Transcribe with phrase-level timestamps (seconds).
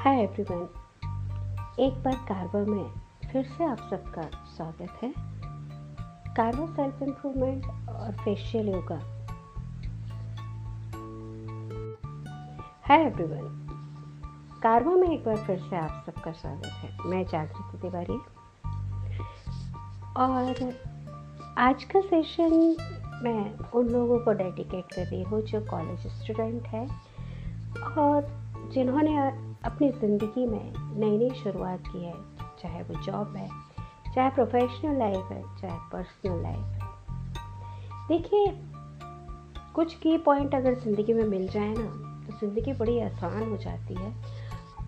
[0.00, 0.60] Hi everyone
[1.78, 2.92] एक बार कारवा में
[3.32, 5.12] फिर से आप सबका स्वागत है।
[6.36, 8.96] कारवा सेल्फ इम्प्रूवमेंट और facial yoga
[12.88, 18.18] hi everyone Karwa में एक बार फिर से आप सबका स्वागत है। मैं जागृति तिवारी।
[20.16, 20.72] और
[21.58, 22.58] आज का सेशन
[23.24, 26.86] मैं उन लोगों को डेडिकेट कर रही हूँ जो कॉलेज स्टूडेंट है
[27.98, 28.28] और
[28.72, 32.14] जिन्होंने अपनी ज़िंदगी में नई नई शुरुआत की है,
[32.62, 33.48] चाहे वो जॉब है,
[34.14, 36.88] चाहे प्रोफेशनल लाइफ है, चाहे पर्सनल लाइफ है।
[38.08, 38.46] देखिए,
[39.74, 41.84] कुछ की पॉइंट अगर ज़िंदगी में मिल जाए ना
[42.26, 44.14] तो ज़िंदगी बड़ी आसान हो जाती है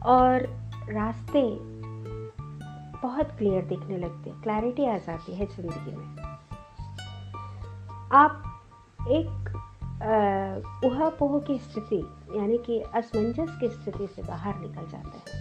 [0.06, 0.46] और
[0.88, 1.42] रास्ते
[3.02, 6.06] बहुत क्लियर दिखने लगते हैं क्लैरिटी आ जाती है ज़िंदगी में।
[8.12, 8.42] आप
[9.00, 9.61] एक
[10.84, 11.98] उहापोह की स्थिति,
[12.36, 15.40] यानी कि असमंजस की स्थिति से बाहर निकल जाते हैं।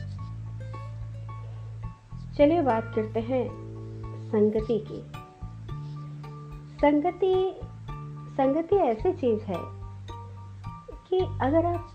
[2.38, 3.48] चलिए बात करते हैं
[4.30, 5.02] संगति की।
[6.78, 7.60] संगति
[8.38, 9.60] संगति ऐसी चीज़ है
[11.10, 11.90] कि अगर आप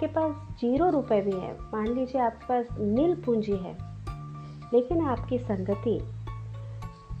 [0.00, 3.76] के पास ज़ीरो रुपए भी है, मान लीजिए आपके पास नील पूंजी है,
[4.74, 6.00] लेकिन आपकी संगति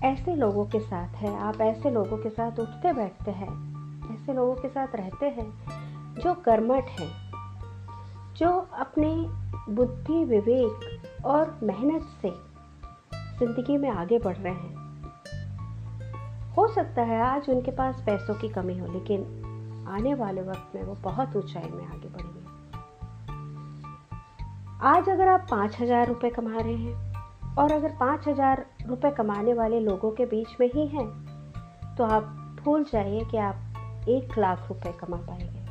[0.04, 3.67] ऐसे लोगों के साथ है, आप ऐसे लोगों के साथ उठते बैठते हैं
[4.28, 5.50] ऐसे लोगों के साथ रहते हैं,
[6.14, 7.08] जो कर्मठ हैं,
[8.36, 8.48] जो
[8.78, 9.10] अपने
[9.74, 12.30] बुद्धि, विवेक और मेहनत से
[13.38, 14.76] ज़िंदगी में आगे बढ़ रहे हैं।
[16.56, 20.82] हो सकता है आज उनके पास पैसों की कमी हो, लेकिन आने वाले वक्त में
[20.82, 22.46] वो बहुत ऊंचाई में आगे बढ़ेंगे।
[24.88, 29.54] आज अगर आप पाँच हज़ार रुपये कमा रहे हैं और अगर पाँच हज़ार रुपये कमाने
[29.54, 31.06] वाले लोगों के बीच में ही हैं
[31.96, 33.67] तो आप भूल जाइए कि आप
[34.08, 35.66] एक लाख रुपए कमा पाएँगे।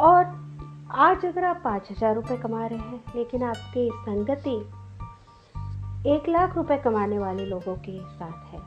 [0.00, 0.24] और
[1.00, 4.56] आज अगर आप पाँच हज़ार रुपये कमा रहे हैं, लेकिन आपकी संगति
[6.10, 8.60] एक लाख रुपए कमाने वाले लोगों के साथ है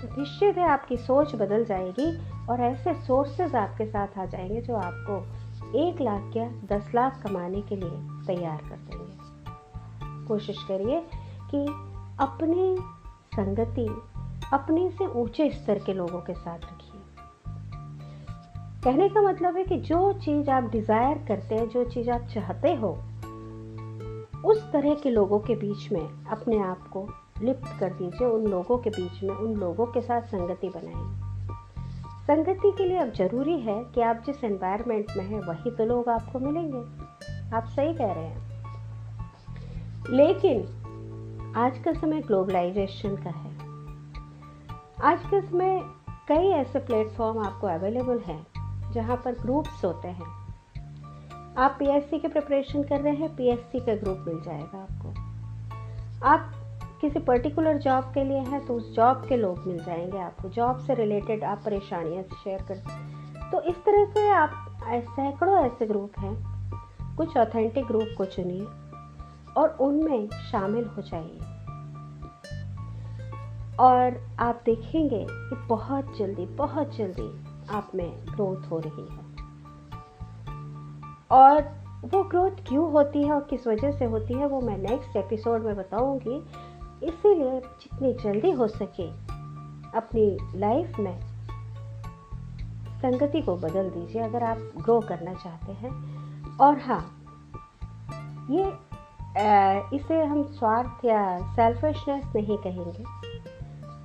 [0.00, 2.10] तो निश्चित है आपकी सोच बदल जाएगी
[2.46, 7.60] और ऐसे सोर्सेज आपके साथ आ जाएँगे जो आपको एक लाख या दस लाख कमाने
[7.62, 11.00] के लिए तैयार कर देंगे। कोशिश करिए
[11.50, 11.64] कि
[12.20, 12.76] अपनी
[13.34, 13.86] संगति
[14.52, 17.00] अपने से ऊँचे स्तर के लोगों के साथ रखिए।
[18.84, 22.74] कहने का मतलब है कि जो चीज़ आप डिज़ायर करते हैं, जो चीज़ आप चाहते
[22.74, 22.88] हो,
[24.44, 27.08] उस तरह के लोगों के बीच में अपने आप को
[27.42, 31.28] लिप्त कर दीजिए, उन लोगों के बीच में, उन लोगों के साथ संगति बनाइए।
[32.26, 36.08] संगति के लिए अब ज़रूरी है कि आप जिस एनवायरनमेंट में हैं, वही तो लोग
[36.08, 36.84] आपको मिलेंगे।
[37.56, 38.48] आप सही कह रहे हैं।
[40.10, 40.74] लेकिन
[41.56, 43.57] आज का समय ग्लोबलाइजेशन का है।
[45.02, 45.78] आज के समय
[46.28, 50.26] कई ऐसे प्लेटफॉर्म आपको अवेलेबल हैं, जहाँ पर ग्रुप्स होते हैं।
[51.58, 56.50] आप पीएससी के प्रिपरेशन कर रहे हैं पीएससी का ग्रुप मिल जाएगा आपको। आप
[57.00, 60.78] किसी पर्टिकुलर जॉब के लिए हैं तो उस जॉब के लोग मिल जाएँगे आपको। जॉब
[60.78, 64.50] से रिलेटेड आप परेशानियाँ शेयर कर तो इस तरह से आप
[65.10, 66.34] सैकड़ों ऐसे ग्रुप हैं।
[67.16, 68.66] कुछ ऑथेंटिक ग्रुप को चुनिए
[69.56, 71.57] और उनमें शामिल हो जाइए।
[73.80, 77.28] और आप देखेंगे कि बहुत जल्दी बहुत जल्दी
[77.70, 79.28] आप में ग्रोथ हो रही है।
[81.30, 81.62] और
[82.04, 85.64] वो ग्रोथ क्यों होती है और किस वजह से होती है, वो मैं नेक्स्ट एपिसोड
[85.64, 86.36] में बताऊँगी।
[87.06, 89.08] इसीलिए जितनी जल्दी हो सके
[89.98, 91.20] अपनी लाइफ में
[92.98, 95.92] संगति को बदल दीजिए, अगर आप ग्रो करना चाहते हैं।
[96.58, 97.14] और हाँ
[98.50, 98.64] ये
[99.96, 103.27] इसे हम स्वार्थ या सेल्फिशनेस नहीं कहेंगे।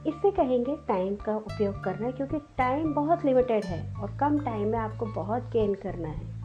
[0.07, 4.79] इससे कहेंगे टाइम का उपयोग करना, क्योंकि टाइम बहुत लिमिटेड है और कम टाइम में
[4.79, 6.43] आपको बहुत गेन करना है।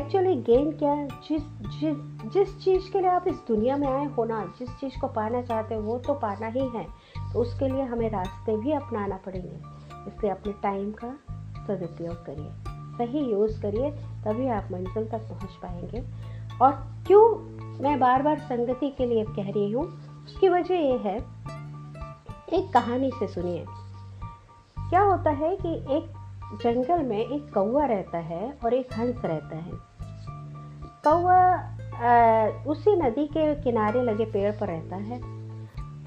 [0.00, 1.06] एक्चुअली गेन क्या?
[1.06, 1.42] जिस
[1.80, 1.96] जिस
[2.32, 5.42] जिस चीज़ के लिए आप इस दुनिया में आए हो ना, जिस चीज़ को पाना
[5.42, 6.86] चाहते हो, वो तो पाना ही है।
[7.32, 9.56] तो उसके लिए हमें रास्ते भी अपनाना पड़ेंगे।
[10.08, 11.08] इसलिए अपने टाइम का
[11.66, 12.50] सदुपयोग करिए।
[12.92, 13.90] सही यूज़ करिए,
[14.24, 16.04] तभी आप मंजिल तक पहुँच पाएँगे।
[16.62, 16.72] और
[17.06, 17.38] क्यों
[17.82, 19.84] मैं बार बार संगति के लिए कह रही हूँ?
[20.24, 21.18] उसकी वजह ये है
[22.52, 23.64] एक कहानी से सुनिए।
[24.78, 29.56] क्या होता है कि एक जंगल में एक कौआ रहता है और एक हंस रहता
[29.56, 29.72] है।
[31.06, 31.40] कौआ
[32.64, 35.20] उसी नदी के किनारे लगे पेड़ पर रहता है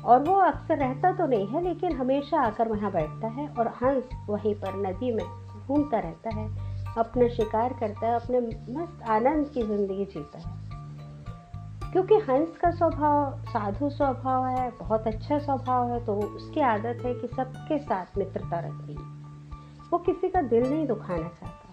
[0.03, 4.09] और वो अक्सर रहता तो नहीं है, लेकिन हमेशा आकर वहाँ बैठता है और हंस
[4.29, 5.25] वहीं पर नदी में
[5.67, 6.47] घूमता रहता है,
[6.97, 10.64] अपना शिकार करता है, अपने मस्त आनंद की ज़िंदगी जीता है।
[11.95, 17.13] क्योंकि हंस का स्वभाव, साधु स्वभाव है, बहुत अच्छा स्वभाव है तो उसकी आदत है
[17.13, 18.95] कि सबके साथ मित्रता रखनी।
[19.91, 21.69] वो किसी का दिल नहीं दुखाना चाहता।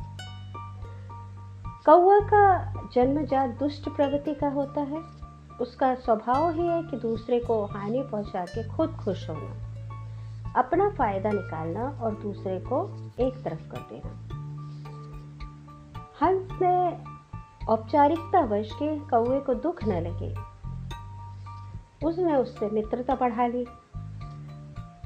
[1.86, 5.02] कौआ का जन्मजात दुष्ट प्रवृत्ति का होता है।
[5.60, 9.52] उसका स्वभाव ही है कि दूसरे को हानि पहुँचा के खुद खुश होना,
[10.56, 12.84] अपना फ़ायदा निकालना और दूसरे को
[13.20, 14.12] एक तरफ़ कर देना।
[16.22, 17.11] हंस ने
[17.68, 20.34] औपचारिकता वश के कौए को दुख न लगे।
[22.06, 23.64] उसने उससे मित्रता बढ़ा ली।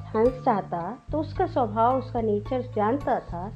[0.06, 0.81] हंस चाहता
[1.12, 3.49] तो उसका स्वभाव, उसका नेचर जानता था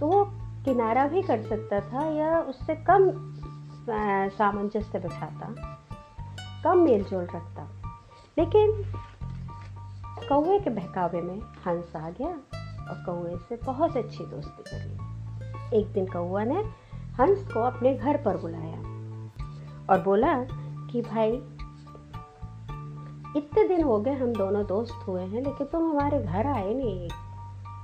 [0.00, 0.24] तो वो
[0.64, 3.10] किनारा भी कर सकता था या उससे कम
[4.30, 5.54] सामंजस्य बिठाता,
[6.64, 7.66] कम मेल जोल रखता।
[8.38, 8.72] लेकिन
[10.28, 15.92] कौए के बहकावे में हंस आ गया और कौए से बहुत अच्छी दोस्ती कर एक
[15.92, 16.87] दिन कौआ ने
[17.20, 18.78] हंस को अपने घर पर बुलाया
[19.90, 20.34] और बोला
[20.90, 21.32] कि भाई,
[23.36, 27.08] इतने दिन हो गए हम दोनों दोस्त हुए हैं, लेकिन तुम हमारे घर आए नहीं।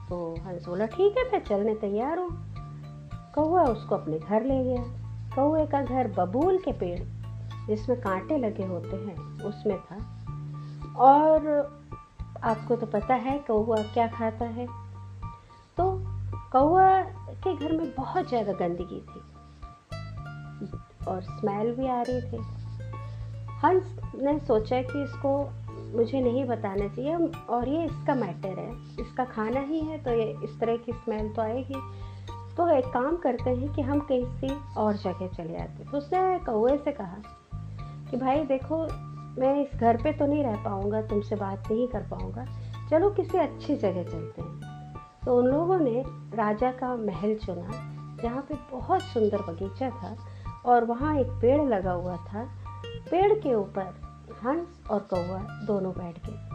[0.08, 2.54] तो हंस बोला, ठीक है मैं चलने तैयार हूँ।
[3.34, 4.84] कौआ उसको अपने घर ले गया।
[5.36, 7.00] कौए का घर बबूल के पेड़,
[7.66, 9.96] जिसमें कांटे लगे होते हैं, उसमें था।
[10.96, 11.48] और
[12.42, 14.66] आपको तो पता है कौआ क्या खाता है।
[15.76, 16.02] तो
[16.52, 17.02] कौआ
[17.46, 19.20] के घर में बहुत ज़्यादा गंदगी थी।
[21.04, 22.42] और स्मेल भी आ रही थी।
[23.64, 25.38] हंस ने सोचा कि इसको
[25.96, 27.14] मुझे नहीं बताना चाहिए,
[27.48, 28.70] और ये इसका मैटर है।
[29.00, 31.80] इसका खाना ही है तो ये इस तरह की स्मेल तो आएगी।
[32.56, 36.76] तो एक काम करते हैं कि हम किसी और जगह चले जाते तो उसने कौए
[36.78, 37.22] से कहा
[38.10, 38.78] कि, भाई देखो,
[39.40, 42.46] मैं इस घर पे तो नहीं रह पाऊँगा, तुमसे बात नहीं कर पाऊँगा।
[42.90, 44.63] चलो किसी अच्छी जगह चलते हैं।
[45.24, 46.04] तो उन लोगों ने
[46.34, 47.68] राजा का महल चुना,
[48.22, 50.16] जहाँ पे बहुत सुंदर बगीचा था
[50.66, 52.44] और वहाँ एक पेड़ लगा हुआ था।
[53.10, 53.94] पेड़ के ऊपर
[54.44, 56.54] हंस और कौआ दोनों बैठ गए।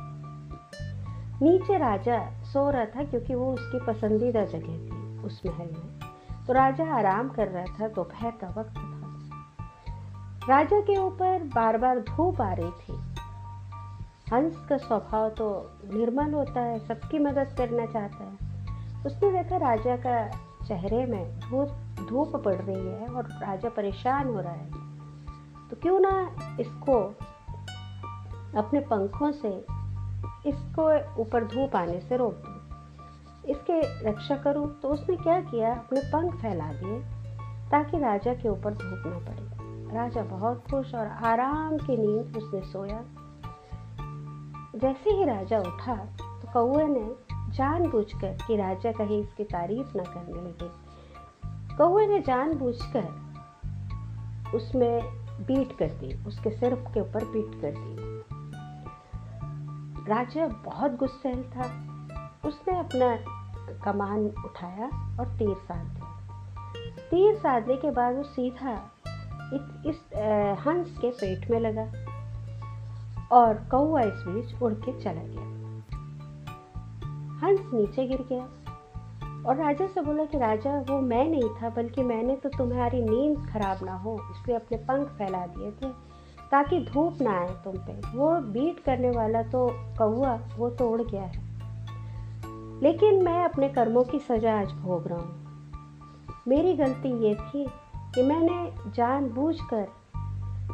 [1.41, 5.99] नीचे राजा सो रहा था क्योंकि वो उसकी पसंदीदा जगह थी उस महल में।
[6.47, 8.99] तो राजा आराम कर रहा था, दोपहर का वक्त था।
[10.49, 12.93] राजा के ऊपर बार बार धूप आ रही थी।
[14.33, 18.48] हंस का स्वभाव तो निर्मल होता है, सबकी मदद करना चाहता है।
[19.05, 20.27] उसने देखा राजा का
[20.67, 21.69] चेहरे में धूप
[22.09, 24.71] धूप पड़ रही है और राजा परेशान हो रहा है।
[25.69, 26.11] तो क्यों ना
[26.59, 26.99] इसको
[28.59, 29.49] अपने पंखों से
[30.49, 32.55] इसको ऊपर धूप आने से रोक दूँ?
[33.49, 33.79] इसके
[34.09, 35.73] रक्षा करूँ तो उसने क्या किया?
[35.73, 36.99] अपने पंख फैला दिए
[37.71, 42.61] ताकि राजा के ऊपर धूप ना पड़े। राजा बहुत खुश और आराम की नींद उसने
[42.61, 43.03] सोया।
[44.75, 50.41] जैसे ही राजा उठा तो कौए ने जानबूझकर कि राजा कहीं इसकी तारीफ़ ना करने
[50.41, 50.69] लगे।
[51.77, 53.07] कौए ने जानबूझकर
[54.55, 55.01] उसमें
[55.47, 57.95] बीट कर दी उसके सिर के ऊपर बीट कर दी।
[60.09, 61.65] राजा बहुत गुस्सेल था।
[62.45, 63.15] उसने अपना
[63.83, 64.87] कमान उठाया
[65.19, 66.07] और तीर साध दिया
[67.09, 68.73] तीर साधने के बाद वो सीधा
[69.53, 69.99] इस, इस
[70.67, 71.85] हंस के पेट में लगा
[73.31, 75.58] और कौआ इस बीच उड़ के चला गया।
[77.43, 78.47] हंस नीचे गिर गया।
[79.45, 83.49] और राजा से बोला कि राजा, वो मैं नहीं था, बल्कि मैंने तो तुम्हारी नींद
[83.49, 85.91] खराब ना हो, इसलिए अपने पंख फैला दिए थे,
[86.51, 91.01] ताकि धूप ना आए तुम पे। वो बीट करने वाला तो कौआ वो तो उड़
[91.01, 91.47] गया है।
[92.81, 97.65] लेकिन मैं अपने कर्मों की सजा आज भोग रहा हूँ। मेरी गलती ये थी
[98.15, 99.87] कि मैंने जानबूझकर,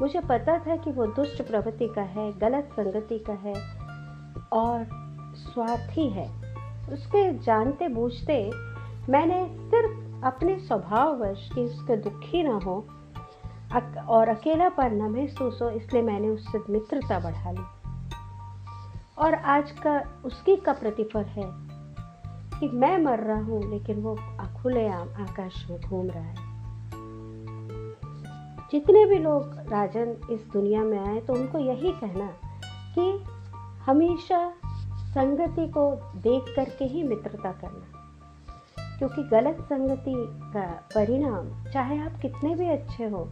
[0.01, 3.54] मुझे पता था कि वो दुष्ट प्रवृत्ति का है, गलत संगति का है,
[4.54, 4.86] और
[5.36, 6.45] स्वार्थी है।
[6.94, 8.51] उसके जानते बूझते
[9.10, 12.88] मैंने सिर्फ़ अपने स्वभाववश कि उसके दुखी ना हो
[14.08, 17.63] और अकेलापन न महसूस हो, इसलिए मैंने उससे मित्रता बढ़ा ली।
[19.18, 21.44] और आज का उसकी का प्रतिफल है
[22.60, 24.15] कि मैं मर रहा हूँ, लेकिन वो
[24.63, 26.56] खुले आम, आकाश में घूम रहा है।
[28.72, 32.34] जितने भी लोग राजन इस दुनिया में आए तो उनको यही कहना
[32.98, 33.24] कि
[33.86, 34.54] हमेशा
[35.16, 38.02] संगति को देख करके ही मित्रता करना।
[38.98, 40.14] क्योंकि गलत संगति
[40.54, 43.30] का परिणाम, चाहे आप कितने भी अच्छे हो,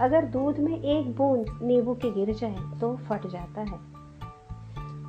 [0.00, 3.98] अगर दूध में एक बूंद नींबू की गिर जाए तो फट जाता है।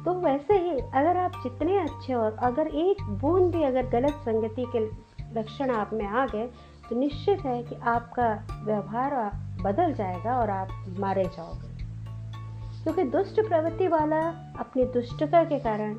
[0.04, 4.66] तो वैसे ही अगर आप जितने अच्छे हो, अगर एक बूंद भी अगर गलत संगति
[4.76, 4.80] के
[5.40, 6.48] लक्षण आप में आ गए
[6.90, 9.32] तो निश्चित है कि आपका व्यवहार
[9.62, 10.68] बदल जाएगा और आप
[11.00, 11.69] मारे जाओगे।
[12.90, 14.20] क्योंकि दुष्ट प्रवृत्ति वाला
[14.60, 15.94] अपनी दुष्टता के कारण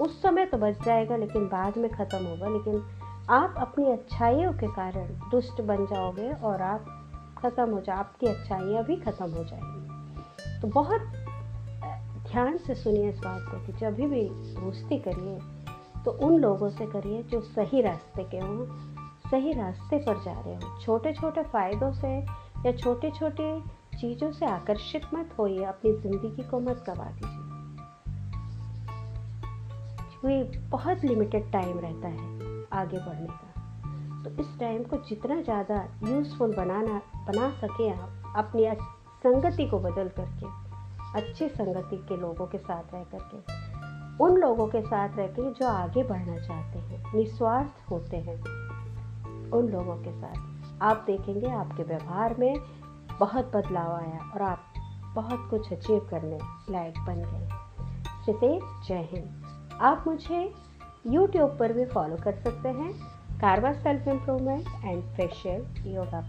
[0.00, 2.82] उस समय तो बच जाएगा, लेकिन बाद में ख़त्म होगा। लेकिन
[3.30, 6.86] आप अपनी अच्छाइयों के कारण दुष्ट बन जाओगे और आप
[7.38, 11.00] ख़त्म हो जाए आपकी अच्छाइयाँ भी ख़त्म हो जाएँगी। तो बहुत
[12.30, 14.22] ध्यान से सुनिए इस बात को कि जब भी
[14.54, 15.38] दोस्ती करिए
[16.04, 18.64] तो उन लोगों से करिए जो सही रास्ते के हों,
[19.30, 22.16] सही रास्ते पर जा रहे हों। छोटे छोटे फ़ायदों से
[22.66, 23.52] या छोटे छोटे
[24.00, 27.48] चीज़ों से आकर्षित मत होइए, अपनी ज़िंदगी को मत गवा दीजिए।
[30.20, 33.46] क्योंकि बहुत लिमिटेड टाइम रहता है आगे बढ़ने का।
[34.22, 38.66] तो इस टाइम को जितना ज़्यादा यूज़फुल बनाना, बना सके आप, अपनी
[39.24, 40.46] संगति को बदल करके,
[41.20, 43.38] अच्छी संगति के लोगों के साथ रह करके,
[44.24, 48.40] उन लोगों के साथ रह के जो आगे बढ़ना चाहते हैं, निस्वार्थ होते हैं,
[49.50, 52.54] उन लोगों के साथ। आप देखेंगे आपके व्यवहार में
[53.20, 54.60] बहुत बदलाव आया और आप
[55.14, 56.38] बहुत कुछ अचीव करने
[56.70, 57.48] लायक बन गए।
[58.26, 59.42] सितेश जय हिंद।
[59.80, 60.54] आप मुझे
[61.06, 62.92] यूट्यूब पर भी फॉलो कर सकते हैं।
[63.40, 66.20] Karwa self improvement and facial yoga